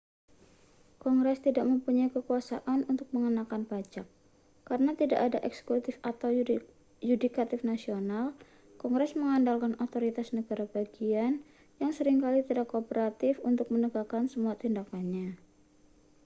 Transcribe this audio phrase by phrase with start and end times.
[1.03, 4.07] kongres tidak mempunyai kekuasaan untuk mengenakan pajak
[4.69, 6.29] karena tidak ada eksekutif atau
[7.09, 8.25] yudikatif nasional
[8.81, 11.31] kongres mengandalkan otoritas negara bagian
[11.81, 15.27] yang sering kali tidak kooperatif untuk menegakkan semua tindakannya